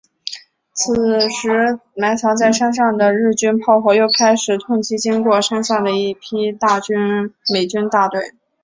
[0.73, 6.57] 此时埋藏在山上的日军炮火又开始痛击经过山下的一批
[7.53, 8.33] 美军大队。